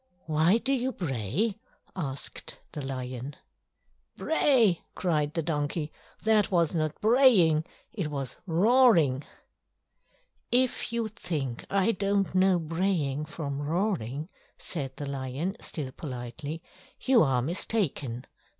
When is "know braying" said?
12.33-13.25